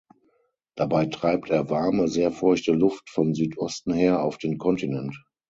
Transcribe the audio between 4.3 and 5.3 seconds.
den Kontinent.